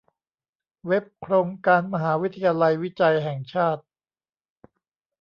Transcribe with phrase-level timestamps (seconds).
[0.87, 3.83] เว็บ โครงการมหาวิทยาลัยวิจัยแห่งชาติ